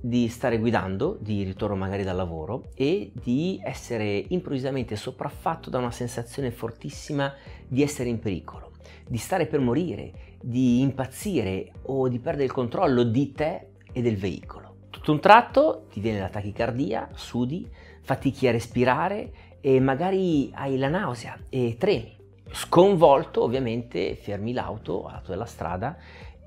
di 0.00 0.28
stare 0.28 0.58
guidando, 0.58 1.18
di 1.20 1.42
ritorno 1.42 1.76
magari 1.76 2.02
dal 2.02 2.16
lavoro 2.16 2.70
e 2.74 3.12
di 3.12 3.60
essere 3.62 4.24
improvvisamente 4.28 4.96
sopraffatto 4.96 5.68
da 5.68 5.78
una 5.78 5.90
sensazione 5.90 6.50
fortissima 6.50 7.34
di 7.66 7.82
essere 7.82 8.08
in 8.08 8.18
pericolo, 8.18 8.72
di 9.06 9.18
stare 9.18 9.46
per 9.46 9.60
morire, 9.60 10.12
di 10.40 10.80
impazzire 10.80 11.72
o 11.82 12.08
di 12.08 12.18
perdere 12.18 12.44
il 12.44 12.52
controllo 12.52 13.02
di 13.02 13.32
te 13.32 13.68
e 13.92 14.00
del 14.00 14.16
veicolo. 14.16 14.76
Tutto 14.90 15.12
un 15.12 15.20
tratto 15.20 15.86
ti 15.90 16.00
viene 16.00 16.20
la 16.20 16.28
tachicardia, 16.28 17.10
sudi, 17.14 17.68
fatichi 18.00 18.48
a 18.48 18.52
respirare 18.52 19.32
e 19.60 19.78
magari 19.80 20.50
hai 20.54 20.78
la 20.78 20.88
nausea 20.88 21.38
e 21.48 21.76
tremi. 21.78 22.16
Sconvolto 22.52 23.42
ovviamente 23.42 24.16
fermi 24.16 24.52
l'auto 24.52 25.06
a 25.06 25.12
lato 25.12 25.30
della 25.30 25.44
strada 25.44 25.96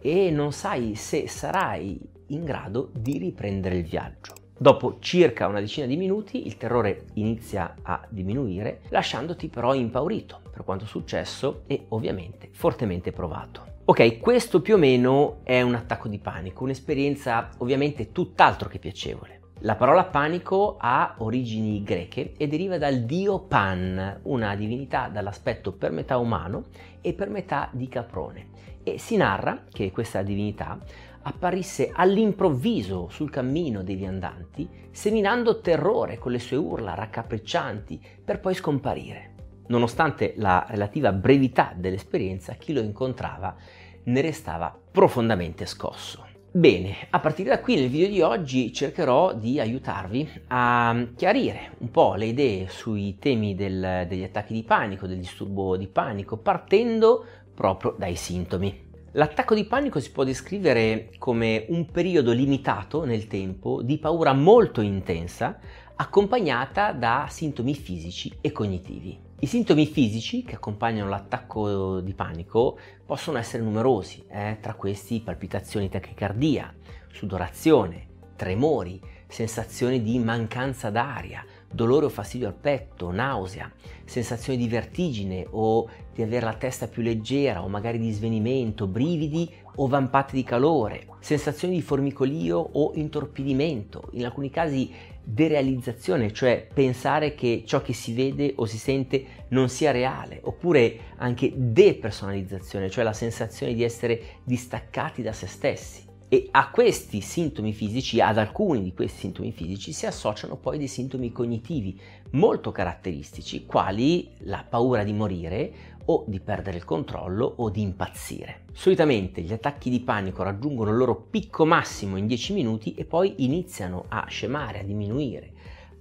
e 0.01 0.31
non 0.31 0.51
sai 0.51 0.95
se 0.95 1.29
sarai 1.29 2.12
in 2.27 2.43
grado 2.43 2.89
di 2.93 3.17
riprendere 3.17 3.77
il 3.77 3.83
viaggio. 3.83 4.33
Dopo 4.57 4.97
circa 4.99 5.47
una 5.47 5.59
decina 5.59 5.87
di 5.87 5.97
minuti 5.97 6.45
il 6.45 6.57
terrore 6.57 7.05
inizia 7.13 7.75
a 7.81 8.05
diminuire, 8.07 8.81
lasciandoti 8.89 9.49
però 9.49 9.73
impaurito 9.73 10.41
per 10.51 10.63
quanto 10.63 10.85
successo 10.85 11.63
e 11.67 11.85
ovviamente 11.89 12.49
fortemente 12.51 13.11
provato. 13.11 13.71
Ok, 13.85 14.19
questo 14.19 14.61
più 14.61 14.75
o 14.75 14.77
meno 14.77 15.39
è 15.43 15.61
un 15.61 15.75
attacco 15.75 16.07
di 16.07 16.19
panico, 16.19 16.63
un'esperienza 16.63 17.49
ovviamente 17.57 18.11
tutt'altro 18.13 18.69
che 18.69 18.79
piacevole. 18.79 19.41
La 19.65 19.75
parola 19.75 20.05
panico 20.05 20.75
ha 20.79 21.15
origini 21.17 21.83
greche 21.83 22.33
e 22.37 22.47
deriva 22.47 22.77
dal 22.77 23.01
dio 23.01 23.39
Pan, 23.39 24.19
una 24.23 24.55
divinità 24.55 25.07
dall'aspetto 25.07 25.71
per 25.71 25.91
metà 25.91 26.17
umano 26.17 26.65
e 27.01 27.13
per 27.13 27.29
metà 27.29 27.69
di 27.71 27.87
caprone. 27.87 28.47
E 28.83 28.97
si 28.99 29.15
narra 29.15 29.63
che 29.71 29.91
questa 29.91 30.21
divinità 30.21 30.77
apparisse 31.23 31.91
all'improvviso 31.93 33.09
sul 33.09 33.29
cammino 33.29 33.83
dei 33.83 33.95
viandanti, 33.95 34.69
seminando 34.91 35.59
terrore 35.59 36.17
con 36.17 36.31
le 36.31 36.39
sue 36.39 36.57
urla 36.57 36.93
raccapriccianti, 36.93 37.99
per 38.23 38.39
poi 38.39 38.53
scomparire. 38.53 39.31
Nonostante 39.67 40.33
la 40.37 40.65
relativa 40.69 41.11
brevità 41.11 41.73
dell'esperienza, 41.75 42.53
chi 42.53 42.73
lo 42.73 42.81
incontrava 42.81 43.55
ne 44.03 44.21
restava 44.21 44.77
profondamente 44.91 45.65
scosso. 45.65 46.27
Bene, 46.55 47.07
a 47.09 47.19
partire 47.19 47.49
da 47.49 47.59
qui 47.59 47.75
nel 47.75 47.89
video 47.89 48.07
di 48.07 48.21
oggi 48.21 48.71
cercherò 48.71 49.33
di 49.33 49.59
aiutarvi 49.59 50.29
a 50.49 51.07
chiarire 51.15 51.71
un 51.79 51.89
po' 51.89 52.13
le 52.13 52.25
idee 52.25 52.67
sui 52.69 53.17
temi 53.17 53.55
del, 53.55 54.05
degli 54.07 54.21
attacchi 54.21 54.53
di 54.53 54.61
panico, 54.61 55.07
del 55.07 55.17
disturbo 55.17 55.75
di 55.77 55.87
panico, 55.87 56.37
partendo 56.37 57.25
proprio 57.55 57.95
dai 57.97 58.15
sintomi. 58.15 58.91
L'attacco 59.15 59.53
di 59.53 59.65
panico 59.65 59.99
si 59.99 60.11
può 60.11 60.23
descrivere 60.23 61.11
come 61.19 61.65
un 61.69 61.85
periodo 61.85 62.31
limitato 62.31 63.03
nel 63.05 63.27
tempo 63.27 63.83
di 63.83 63.99
paura 63.99 64.33
molto 64.33 64.81
intensa 64.81 65.59
accompagnata 65.95 66.93
da 66.93 67.27
sintomi 67.29 67.75
fisici 67.75 68.35
e 68.41 68.51
cognitivi. 68.51 69.19
I 69.41 69.45
sintomi 69.45 69.85
fisici 69.85 70.41
che 70.41 70.55
accompagnano 70.55 71.09
l'attacco 71.09 71.99
di 71.99 72.15
panico 72.15 72.79
possono 73.05 73.37
essere 73.37 73.61
numerosi, 73.61 74.23
eh? 74.31 74.57
tra 74.59 74.73
questi 74.73 75.19
palpitazioni 75.19 75.89
tachicardia, 75.89 76.73
sudorazione, 77.11 78.07
tremori, 78.35 78.99
sensazioni 79.27 80.01
di 80.01 80.17
mancanza 80.17 80.89
d'aria, 80.89 81.45
dolore 81.73 82.05
o 82.05 82.09
fastidio 82.09 82.47
al 82.47 82.53
petto, 82.53 83.11
nausea, 83.11 83.71
sensazioni 84.05 84.57
di 84.57 84.67
vertigine 84.67 85.45
o 85.49 85.89
di 86.13 86.21
avere 86.21 86.45
la 86.45 86.53
testa 86.53 86.87
più 86.87 87.01
leggera 87.01 87.63
o 87.63 87.67
magari 87.67 87.97
di 87.97 88.11
svenimento, 88.11 88.87
brividi 88.87 89.51
o 89.75 89.87
vampate 89.87 90.35
di 90.35 90.43
calore, 90.43 91.07
sensazioni 91.19 91.75
di 91.75 91.81
formicolio 91.81 92.57
o 92.59 92.91
intorpidimento, 92.93 94.09
in 94.11 94.25
alcuni 94.25 94.49
casi 94.49 94.91
derealizzazione, 95.23 96.31
cioè 96.31 96.67
pensare 96.71 97.33
che 97.33 97.63
ciò 97.65 97.81
che 97.81 97.93
si 97.93 98.13
vede 98.13 98.53
o 98.57 98.65
si 98.65 98.77
sente 98.77 99.25
non 99.49 99.69
sia 99.69 99.91
reale, 99.91 100.39
oppure 100.43 101.13
anche 101.17 101.51
depersonalizzazione, 101.55 102.89
cioè 102.89 103.03
la 103.03 103.13
sensazione 103.13 103.73
di 103.73 103.83
essere 103.83 104.39
distaccati 104.43 105.21
da 105.21 105.31
se 105.31 105.47
stessi. 105.47 106.12
E 106.33 106.47
a 106.49 106.71
questi 106.71 107.21
sintomi 107.21 107.73
fisici, 107.73 108.19
ad 108.19 108.39
alcuni 108.39 108.81
di 108.81 108.95
questi 108.95 109.19
sintomi 109.19 109.51
fisici, 109.51 109.91
si 109.91 110.07
associano 110.07 110.55
poi 110.55 110.79
dei 110.79 110.87
sintomi 110.87 111.31
cognitivi 111.31 111.95
molto 112.31 112.71
caratteristici, 112.71 113.67
quali 113.67 114.31
la 114.39 114.65
paura 114.67 115.03
di 115.03 115.13
morire 115.13 115.73
o 116.05 116.23
di 116.25 116.39
perdere 116.39 116.77
il 116.77 116.85
controllo 116.85 117.45
o 117.57 117.69
di 117.69 117.83
impazzire. 117.83 118.65
Solitamente 118.71 119.43
gli 119.43 119.53
attacchi 119.53 119.91
di 119.91 119.99
panico 119.99 120.41
raggiungono 120.41 120.89
il 120.89 120.97
loro 120.97 121.21
picco 121.29 121.67
massimo 121.67 122.17
in 122.17 122.25
10 122.25 122.53
minuti 122.53 122.95
e 122.95 123.05
poi 123.05 123.35
iniziano 123.45 124.05
a 124.07 124.25
scemare, 124.27 124.79
a 124.79 124.83
diminuire, 124.83 125.51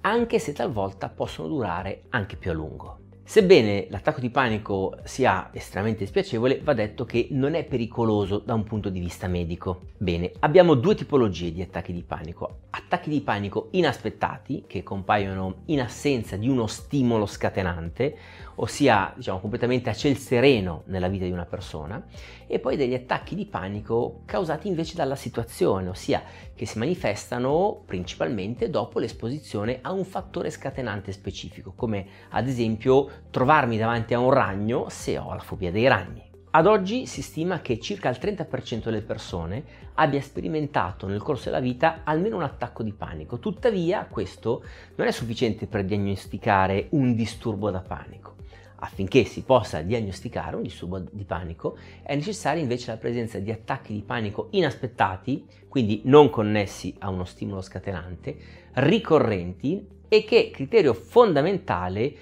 anche 0.01 0.39
se 0.39 0.55
talvolta 0.55 1.11
possono 1.11 1.49
durare 1.49 2.05
anche 2.09 2.37
più 2.37 2.53
a 2.53 2.55
lungo. 2.55 3.01
Sebbene 3.33 3.87
l'attacco 3.89 4.21
di 4.21 4.29
panico 4.29 4.95
sia 5.05 5.49
estremamente 5.55 6.05
spiacevole, 6.05 6.61
va 6.63 6.75
detto 6.75 7.07
che 7.07 7.29
non 7.31 7.55
è 7.55 7.65
pericoloso 7.65 8.37
da 8.37 8.53
un 8.53 8.63
punto 8.63 8.91
di 8.91 9.01
vista 9.01 9.27
medico. 9.27 9.85
Bene, 9.97 10.33
abbiamo 10.41 10.75
due 10.75 10.95
tipologie 10.95 11.51
di 11.51 11.63
attacchi 11.63 11.95
di 11.95 12.03
panico. 12.03 12.59
Attacchi 12.69 13.09
di 13.09 13.23
panico 13.23 13.69
inaspettati, 13.71 14.65
che 14.67 14.83
compaiono 14.83 15.63
in 15.67 15.81
assenza 15.81 16.37
di 16.37 16.47
uno 16.47 16.67
stimolo 16.67 17.25
scatenante, 17.25 18.17
ossia 18.57 19.15
diciamo 19.17 19.41
completamente 19.41 19.89
a 19.89 19.95
ciel 19.95 20.19
sereno 20.19 20.83
nella 20.89 21.09
vita 21.09 21.25
di 21.25 21.31
una 21.31 21.47
persona, 21.47 22.05
e 22.47 22.59
poi 22.59 22.77
degli 22.77 22.93
attacchi 22.93 23.35
di 23.35 23.47
panico 23.47 24.21
causati 24.27 24.69
invece 24.69 24.95
dalla 24.95 25.17
situazione, 25.17 25.89
ossia 25.89 26.23
che 26.55 26.67
si 26.67 26.77
manifestano 26.79 27.83
principalmente 27.87 28.69
dopo 28.69 28.99
l'esposizione 28.99 29.79
a 29.81 29.91
un 29.91 30.05
fattore 30.05 30.51
scatenante 30.51 31.13
specifico, 31.13 31.73
come 31.75 32.07
ad 32.29 32.47
esempio 32.47 33.21
trovarmi 33.31 33.79
davanti 33.79 34.15
a 34.15 34.19
un 34.19 34.33
ragno 34.33 34.89
se 34.89 35.19
ho 35.19 35.33
la 35.35 35.41
fobia 35.41 35.71
dei 35.71 35.89
ragni. 35.89 36.31
Ad 36.55 36.67
oggi 36.67 37.07
si 37.07 37.23
stima 37.23 37.63
che 37.63 37.81
circa 37.81 38.11
il 38.11 38.19
30% 38.21 38.85
delle 38.85 39.01
persone 39.01 39.65
abbia 39.95 40.21
sperimentato 40.21 41.07
nel 41.07 41.23
corso 41.23 41.45
della 41.45 41.61
vita 41.61 42.01
almeno 42.05 42.37
un 42.37 42.43
attacco 42.43 42.83
di 42.83 42.93
panico. 42.93 43.39
Tuttavia 43.39 44.05
questo 44.05 44.63
non 44.97 45.07
è 45.07 45.13
sufficiente 45.13 45.67
per 45.67 45.87
diagnosticare 45.87 46.89
un 46.91 47.15
disturbo 47.15 47.71
da 47.71 47.81
panico. 47.81 48.35
Affinché 48.81 49.25
si 49.25 49.45
possa 49.45 49.81
diagnosticare 49.81 50.57
un 50.57 50.63
disturbo 50.63 50.99
di 50.99 51.25
panico 51.25 51.79
è 52.03 52.15
necessaria 52.15 52.61
invece 52.61 52.91
la 52.91 52.99
presenza 52.99 53.39
di 53.39 53.51
attacchi 53.51 53.95
di 53.95 54.03
panico 54.03 54.49
inaspettati, 54.51 55.47
quindi 55.69 56.03
non 56.05 56.29
connessi 56.29 56.95
a 56.99 57.09
uno 57.09 57.25
stimolo 57.25 57.63
scatenante, 57.63 58.37
ricorrenti 58.75 59.87
e 60.07 60.25
che, 60.25 60.51
criterio 60.53 60.93
fondamentale, 60.93 62.15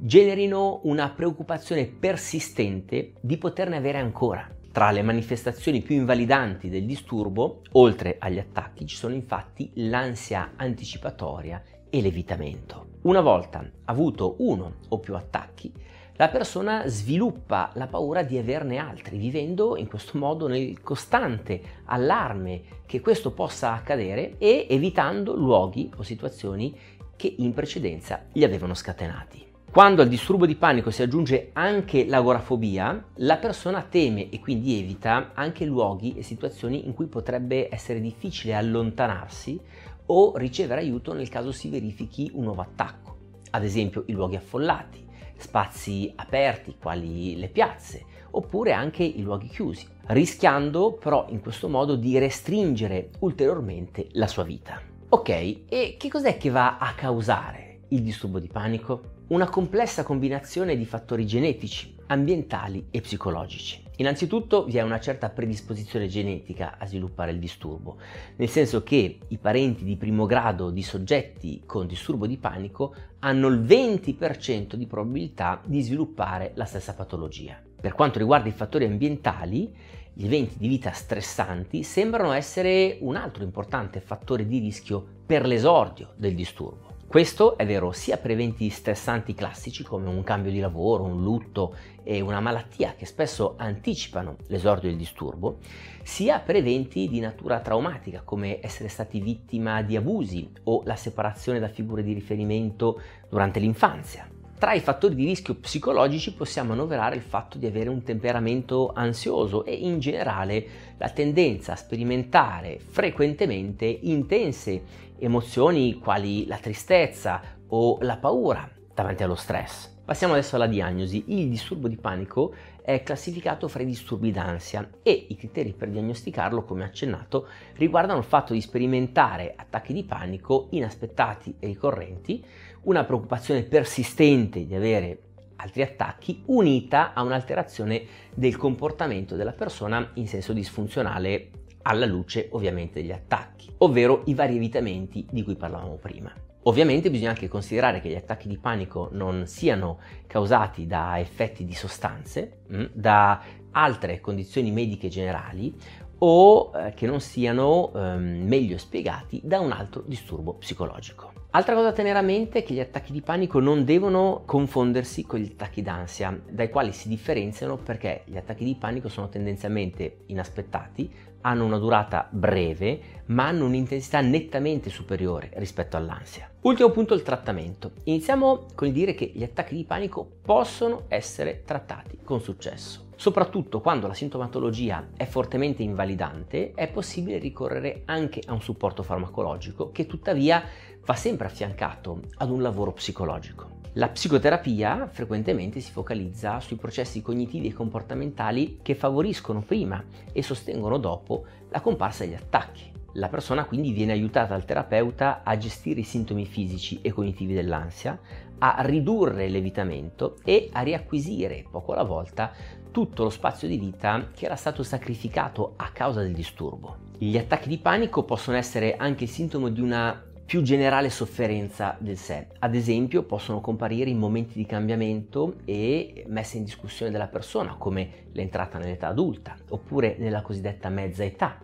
generino 0.00 0.80
una 0.84 1.10
preoccupazione 1.10 1.86
persistente 1.86 3.14
di 3.20 3.36
poterne 3.36 3.76
avere 3.76 3.98
ancora. 3.98 4.48
Tra 4.70 4.90
le 4.92 5.02
manifestazioni 5.02 5.80
più 5.80 5.96
invalidanti 5.96 6.68
del 6.68 6.84
disturbo, 6.84 7.62
oltre 7.72 8.16
agli 8.18 8.38
attacchi, 8.38 8.86
ci 8.86 8.94
sono 8.94 9.14
infatti 9.14 9.70
l'ansia 9.74 10.52
anticipatoria 10.54 11.62
e 11.90 12.00
l'evitamento. 12.00 12.86
Una 13.02 13.20
volta 13.20 13.68
avuto 13.86 14.36
uno 14.38 14.74
o 14.88 14.98
più 14.98 15.16
attacchi, 15.16 15.72
la 16.14 16.28
persona 16.28 16.86
sviluppa 16.86 17.70
la 17.74 17.86
paura 17.86 18.22
di 18.22 18.38
averne 18.38 18.78
altri, 18.78 19.18
vivendo 19.18 19.76
in 19.76 19.88
questo 19.88 20.18
modo 20.18 20.46
nel 20.46 20.80
costante 20.80 21.60
allarme 21.86 22.62
che 22.86 23.00
questo 23.00 23.32
possa 23.32 23.72
accadere 23.72 24.36
e 24.38 24.66
evitando 24.68 25.34
luoghi 25.34 25.90
o 25.96 26.02
situazioni 26.02 26.76
che 27.16 27.34
in 27.38 27.52
precedenza 27.52 28.24
li 28.32 28.44
avevano 28.44 28.74
scatenati. 28.74 29.47
Quando 29.70 30.00
al 30.00 30.08
disturbo 30.08 30.46
di 30.46 30.56
panico 30.56 30.90
si 30.90 31.02
aggiunge 31.02 31.50
anche 31.52 32.06
l'agorafobia, 32.06 33.04
la 33.16 33.36
persona 33.36 33.82
teme 33.82 34.30
e 34.30 34.40
quindi 34.40 34.78
evita 34.78 35.32
anche 35.34 35.66
luoghi 35.66 36.16
e 36.16 36.22
situazioni 36.22 36.86
in 36.86 36.94
cui 36.94 37.06
potrebbe 37.06 37.68
essere 37.70 38.00
difficile 38.00 38.54
allontanarsi 38.54 39.60
o 40.06 40.36
ricevere 40.38 40.80
aiuto 40.80 41.12
nel 41.12 41.28
caso 41.28 41.52
si 41.52 41.68
verifichi 41.68 42.30
un 42.32 42.44
nuovo 42.44 42.62
attacco, 42.62 43.16
ad 43.50 43.62
esempio 43.62 44.04
i 44.06 44.12
luoghi 44.12 44.36
affollati, 44.36 45.06
spazi 45.36 46.10
aperti 46.16 46.76
quali 46.80 47.36
le 47.36 47.48
piazze 47.48 48.06
oppure 48.30 48.72
anche 48.72 49.04
i 49.04 49.20
luoghi 49.20 49.48
chiusi, 49.48 49.86
rischiando 50.06 50.94
però 50.94 51.26
in 51.28 51.40
questo 51.40 51.68
modo 51.68 51.94
di 51.94 52.18
restringere 52.18 53.10
ulteriormente 53.18 54.08
la 54.12 54.26
sua 54.26 54.44
vita. 54.44 54.80
Ok, 55.10 55.28
e 55.68 55.96
che 55.98 56.08
cos'è 56.08 56.38
che 56.38 56.48
va 56.48 56.78
a 56.78 56.94
causare 56.94 57.67
il 57.88 58.02
disturbo 58.02 58.38
di 58.38 58.48
panico? 58.48 59.16
Una 59.28 59.48
complessa 59.48 60.02
combinazione 60.02 60.76
di 60.76 60.84
fattori 60.84 61.26
genetici, 61.26 61.94
ambientali 62.06 62.86
e 62.90 63.00
psicologici. 63.00 63.82
Innanzitutto 63.96 64.64
vi 64.64 64.76
è 64.76 64.82
una 64.82 65.00
certa 65.00 65.28
predisposizione 65.28 66.06
genetica 66.06 66.76
a 66.78 66.86
sviluppare 66.86 67.32
il 67.32 67.38
disturbo, 67.38 67.96
nel 68.36 68.48
senso 68.48 68.82
che 68.82 69.18
i 69.26 69.38
parenti 69.38 69.84
di 69.84 69.96
primo 69.96 70.24
grado 70.24 70.70
di 70.70 70.82
soggetti 70.82 71.62
con 71.66 71.86
disturbo 71.86 72.26
di 72.26 72.36
panico 72.36 72.94
hanno 73.20 73.48
il 73.48 73.60
20% 73.60 74.74
di 74.74 74.86
probabilità 74.86 75.60
di 75.64 75.82
sviluppare 75.82 76.52
la 76.54 76.64
stessa 76.64 76.94
patologia. 76.94 77.60
Per 77.80 77.92
quanto 77.94 78.18
riguarda 78.18 78.48
i 78.48 78.52
fattori 78.52 78.84
ambientali, 78.84 79.74
gli 80.12 80.24
eventi 80.24 80.58
di 80.58 80.68
vita 80.68 80.92
stressanti 80.92 81.82
sembrano 81.82 82.32
essere 82.32 82.98
un 83.00 83.16
altro 83.16 83.44
importante 83.44 84.00
fattore 84.00 84.46
di 84.46 84.58
rischio 84.58 85.04
per 85.26 85.46
l'esordio 85.46 86.12
del 86.16 86.34
disturbo. 86.34 86.87
Questo 87.08 87.56
è 87.56 87.64
vero 87.64 87.90
sia 87.90 88.18
per 88.18 88.32
eventi 88.32 88.68
stressanti 88.68 89.32
classici 89.32 89.82
come 89.82 90.10
un 90.10 90.22
cambio 90.22 90.50
di 90.50 90.60
lavoro, 90.60 91.04
un 91.04 91.22
lutto 91.22 91.74
e 92.02 92.20
una 92.20 92.38
malattia 92.38 92.92
che 92.98 93.06
spesso 93.06 93.54
anticipano 93.56 94.36
l'esordio 94.48 94.90
del 94.90 94.98
disturbo, 94.98 95.56
sia 96.02 96.38
per 96.40 96.56
eventi 96.56 97.08
di 97.08 97.18
natura 97.20 97.60
traumatica 97.60 98.20
come 98.20 98.58
essere 98.60 98.90
stati 98.90 99.20
vittima 99.20 99.80
di 99.80 99.96
abusi 99.96 100.52
o 100.64 100.82
la 100.84 100.96
separazione 100.96 101.58
da 101.58 101.68
figure 101.68 102.02
di 102.02 102.12
riferimento 102.12 103.00
durante 103.30 103.58
l'infanzia. 103.58 104.28
Tra 104.58 104.72
i 104.72 104.80
fattori 104.80 105.14
di 105.14 105.24
rischio 105.24 105.54
psicologici 105.54 106.34
possiamo 106.34 106.72
annoverare 106.72 107.14
il 107.14 107.22
fatto 107.22 107.58
di 107.58 107.66
avere 107.66 107.90
un 107.90 108.02
temperamento 108.02 108.90
ansioso 108.92 109.64
e 109.64 109.72
in 109.72 110.00
generale 110.00 110.66
la 110.98 111.10
tendenza 111.10 111.74
a 111.74 111.76
sperimentare 111.76 112.80
frequentemente 112.84 113.84
intense 113.84 114.82
emozioni 115.16 116.00
quali 116.00 116.44
la 116.48 116.56
tristezza 116.56 117.40
o 117.68 117.98
la 118.00 118.16
paura 118.16 118.68
davanti 118.92 119.22
allo 119.22 119.36
stress. 119.36 119.94
Passiamo 120.04 120.32
adesso 120.32 120.56
alla 120.56 120.66
diagnosi. 120.66 121.22
Il 121.28 121.48
disturbo 121.50 121.86
di 121.86 121.96
panico 121.96 122.52
è 122.88 123.02
classificato 123.02 123.68
fra 123.68 123.82
i 123.82 123.84
disturbi 123.84 124.30
d'ansia 124.30 124.88
e 125.02 125.26
i 125.28 125.36
criteri 125.36 125.74
per 125.74 125.90
diagnosticarlo, 125.90 126.64
come 126.64 126.84
accennato, 126.84 127.46
riguardano 127.74 128.20
il 128.20 128.24
fatto 128.24 128.54
di 128.54 128.62
sperimentare 128.62 129.52
attacchi 129.54 129.92
di 129.92 130.04
panico 130.04 130.68
inaspettati 130.70 131.56
e 131.58 131.66
ricorrenti, 131.66 132.42
una 132.84 133.04
preoccupazione 133.04 133.64
persistente 133.64 134.64
di 134.64 134.74
avere 134.74 135.18
altri 135.56 135.82
attacchi 135.82 136.42
unita 136.46 137.12
a 137.12 137.20
un'alterazione 137.24 138.06
del 138.34 138.56
comportamento 138.56 139.36
della 139.36 139.52
persona 139.52 140.12
in 140.14 140.26
senso 140.26 140.54
disfunzionale 140.54 141.50
alla 141.82 142.06
luce 142.06 142.48
ovviamente 142.52 143.02
degli 143.02 143.12
attacchi, 143.12 143.70
ovvero 143.78 144.22
i 144.24 144.34
vari 144.34 144.56
evitamenti 144.56 145.26
di 145.30 145.42
cui 145.42 145.56
parlavamo 145.56 145.96
prima. 145.96 146.47
Ovviamente 146.68 147.10
bisogna 147.10 147.30
anche 147.30 147.48
considerare 147.48 148.02
che 148.02 148.10
gli 148.10 148.14
attacchi 148.14 148.46
di 148.46 148.58
panico 148.58 149.08
non 149.12 149.46
siano 149.46 150.00
causati 150.26 150.86
da 150.86 151.18
effetti 151.18 151.64
di 151.64 151.72
sostanze, 151.72 152.58
mm, 152.70 152.84
da 152.92 153.40
altre 153.70 154.20
condizioni 154.20 154.70
mediche 154.70 155.08
generali 155.08 155.74
o 156.18 156.70
eh, 156.74 156.92
che 156.92 157.06
non 157.06 157.20
siano 157.20 157.90
ehm, 157.94 158.46
meglio 158.46 158.76
spiegati 158.76 159.40
da 159.42 159.60
un 159.60 159.72
altro 159.72 160.02
disturbo 160.04 160.54
psicologico. 160.54 161.32
Altra 161.58 161.74
cosa 161.74 161.88
da 161.88 161.92
tenere 161.92 162.16
a 162.16 162.22
mente 162.22 162.60
è 162.60 162.62
che 162.62 162.72
gli 162.72 162.78
attacchi 162.78 163.10
di 163.10 163.20
panico 163.20 163.58
non 163.58 163.84
devono 163.84 164.44
confondersi 164.46 165.26
con 165.26 165.40
gli 165.40 165.50
attacchi 165.50 165.82
d'ansia, 165.82 166.40
dai 166.48 166.70
quali 166.70 166.92
si 166.92 167.08
differenziano 167.08 167.76
perché 167.76 168.22
gli 168.26 168.36
attacchi 168.36 168.64
di 168.64 168.76
panico 168.76 169.08
sono 169.08 169.28
tendenzialmente 169.28 170.18
inaspettati, 170.26 171.12
hanno 171.40 171.64
una 171.64 171.78
durata 171.78 172.28
breve, 172.30 173.00
ma 173.26 173.48
hanno 173.48 173.66
un'intensità 173.66 174.20
nettamente 174.20 174.88
superiore 174.88 175.50
rispetto 175.54 175.96
all'ansia. 175.96 176.48
Ultimo 176.60 176.90
punto, 176.90 177.14
il 177.14 177.24
trattamento. 177.24 177.90
Iniziamo 178.04 178.66
con 178.76 178.86
il 178.86 178.92
dire 178.92 179.14
che 179.14 179.28
gli 179.34 179.42
attacchi 179.42 179.74
di 179.74 179.82
panico 179.82 180.30
possono 180.40 181.06
essere 181.08 181.64
trattati 181.64 182.20
con 182.22 182.40
successo. 182.40 183.07
Soprattutto 183.20 183.80
quando 183.80 184.06
la 184.06 184.14
sintomatologia 184.14 185.08
è 185.16 185.24
fortemente 185.24 185.82
invalidante, 185.82 186.70
è 186.72 186.88
possibile 186.88 187.38
ricorrere 187.38 188.02
anche 188.04 188.40
a 188.46 188.52
un 188.52 188.60
supporto 188.60 189.02
farmacologico 189.02 189.90
che 189.90 190.06
tuttavia 190.06 190.62
va 191.04 191.14
sempre 191.14 191.48
affiancato 191.48 192.20
ad 192.36 192.48
un 192.48 192.62
lavoro 192.62 192.92
psicologico. 192.92 193.80
La 193.94 194.08
psicoterapia 194.08 195.08
frequentemente 195.08 195.80
si 195.80 195.90
focalizza 195.90 196.60
sui 196.60 196.76
processi 196.76 197.20
cognitivi 197.20 197.66
e 197.66 197.72
comportamentali 197.72 198.78
che 198.82 198.94
favoriscono 198.94 199.62
prima 199.62 200.00
e 200.32 200.40
sostengono 200.44 200.96
dopo 200.96 201.44
la 201.70 201.80
comparsa 201.80 202.22
degli 202.22 202.34
attacchi. 202.34 202.92
La 203.14 203.28
persona 203.28 203.64
quindi 203.64 203.90
viene 203.90 204.12
aiutata 204.12 204.50
dal 204.50 204.64
terapeuta 204.64 205.40
a 205.42 205.56
gestire 205.56 206.00
i 206.00 206.04
sintomi 206.04 206.46
fisici 206.46 207.00
e 207.02 207.10
cognitivi 207.10 207.52
dell'ansia, 207.52 208.16
a 208.58 208.76
ridurre 208.80 209.48
l'evitamento 209.48 210.36
e 210.44 210.68
a 210.72 210.82
riacquisire 210.82 211.64
poco 211.70 211.92
alla 211.92 212.02
volta 212.02 212.52
tutto 212.90 213.24
lo 213.24 213.30
spazio 213.30 213.68
di 213.68 213.78
vita 213.78 214.28
che 214.34 214.44
era 214.46 214.56
stato 214.56 214.82
sacrificato 214.82 215.74
a 215.76 215.90
causa 215.90 216.22
del 216.22 216.32
disturbo. 216.32 216.96
Gli 217.18 217.36
attacchi 217.36 217.68
di 217.68 217.78
panico 217.78 218.24
possono 218.24 218.56
essere 218.56 218.96
anche 218.96 219.26
sintomo 219.26 219.68
di 219.68 219.80
una 219.80 220.22
più 220.48 220.62
generale 220.62 221.10
sofferenza 221.10 221.94
del 221.98 222.16
sé. 222.16 222.46
Ad 222.60 222.74
esempio 222.74 223.22
possono 223.22 223.60
comparire 223.60 224.08
in 224.08 224.16
momenti 224.16 224.56
di 224.56 224.64
cambiamento 224.64 225.56
e 225.66 226.24
messa 226.28 226.56
in 226.56 226.64
discussione 226.64 227.12
della 227.12 227.26
persona, 227.26 227.74
come 227.76 228.28
l'entrata 228.32 228.78
nell'età 228.78 229.08
adulta, 229.08 229.56
oppure 229.68 230.16
nella 230.18 230.40
cosiddetta 230.40 230.88
mezza 230.88 231.22
età, 231.22 231.58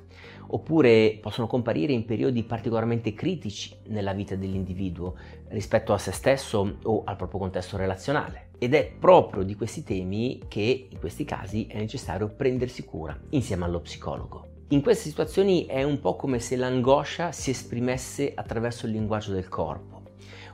oppure 0.49 1.19
possono 1.21 1.47
comparire 1.47 1.93
in 1.93 2.05
periodi 2.05 2.43
particolarmente 2.43 3.15
critici 3.15 3.77
nella 3.89 4.13
vita 4.13 4.37
dell'individuo 4.37 5.15
rispetto 5.49 5.93
a 5.93 5.99
se 5.99 6.13
stesso 6.13 6.79
o 6.83 7.03
al 7.05 7.17
proprio 7.17 7.41
contesto 7.41 7.77
relazionale. 7.77 8.51
Ed 8.59 8.75
è 8.75 8.91
proprio 8.99 9.43
di 9.43 9.55
questi 9.55 9.83
temi 9.83 10.43
che 10.49 10.89
in 10.91 10.99
questi 10.99 11.25
casi 11.25 11.67
è 11.67 11.79
necessario 11.79 12.29
prendersi 12.29 12.85
cura 12.85 13.19
insieme 13.31 13.65
allo 13.65 13.81
psicologo. 13.81 14.53
In 14.69 14.81
queste 14.81 15.09
situazioni 15.09 15.67
è 15.67 15.83
un 15.83 16.01
po' 16.01 16.17
come 16.17 16.39
se 16.39 16.57
l'angoscia 16.57 17.33
si 17.33 17.51
esprimesse 17.51 18.33
attraverso 18.35 18.87
il 18.87 18.93
linguaggio 18.93 19.33
del 19.33 19.49
corpo, 19.49 20.03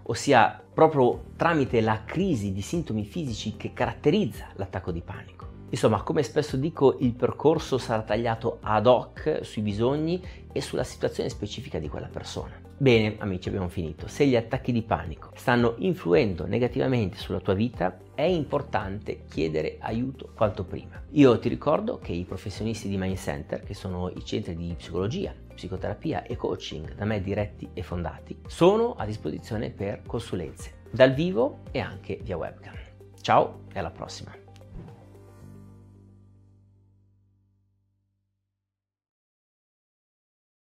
ossia 0.04 0.60
proprio 0.74 1.26
tramite 1.36 1.80
la 1.80 2.02
crisi 2.04 2.52
di 2.52 2.62
sintomi 2.62 3.04
fisici 3.04 3.56
che 3.56 3.72
caratterizza 3.72 4.48
l'attacco 4.54 4.90
di 4.90 5.00
panico. 5.00 5.59
Insomma, 5.70 6.02
come 6.02 6.22
spesso 6.22 6.56
dico, 6.56 6.96
il 6.98 7.14
percorso 7.14 7.78
sarà 7.78 8.02
tagliato 8.02 8.58
ad 8.60 8.86
hoc 8.86 9.40
sui 9.42 9.62
bisogni 9.62 10.20
e 10.52 10.60
sulla 10.60 10.84
situazione 10.84 11.28
specifica 11.28 11.78
di 11.78 11.88
quella 11.88 12.08
persona. 12.08 12.60
Bene, 12.76 13.16
amici, 13.18 13.48
abbiamo 13.48 13.68
finito. 13.68 14.08
Se 14.08 14.26
gli 14.26 14.34
attacchi 14.34 14.72
di 14.72 14.82
panico 14.82 15.30
stanno 15.34 15.74
influendo 15.78 16.46
negativamente 16.46 17.18
sulla 17.18 17.40
tua 17.40 17.54
vita, 17.54 17.98
è 18.14 18.22
importante 18.22 19.24
chiedere 19.28 19.76
aiuto 19.80 20.32
quanto 20.34 20.64
prima. 20.64 21.00
Io 21.10 21.38
ti 21.38 21.48
ricordo 21.48 21.98
che 21.98 22.12
i 22.12 22.24
professionisti 22.24 22.88
di 22.88 22.96
Mind 22.96 23.18
Center, 23.18 23.62
che 23.62 23.74
sono 23.74 24.08
i 24.08 24.24
centri 24.24 24.56
di 24.56 24.74
psicologia, 24.76 25.34
psicoterapia 25.54 26.22
e 26.22 26.36
coaching 26.36 26.94
da 26.94 27.04
me 27.04 27.20
diretti 27.20 27.68
e 27.74 27.82
fondati, 27.82 28.40
sono 28.46 28.94
a 28.94 29.04
disposizione 29.04 29.70
per 29.70 30.02
consulenze 30.06 30.78
dal 30.90 31.12
vivo 31.12 31.58
e 31.70 31.80
anche 31.80 32.18
via 32.22 32.38
webcam. 32.38 32.74
Ciao 33.20 33.64
e 33.72 33.78
alla 33.78 33.90
prossima! 33.90 34.39